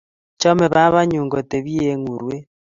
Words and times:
cheme 0.39 0.65
babanenyu 0.73 1.31
kotebche 1.33 1.85
eng 1.93 2.05
urwet 2.13 2.45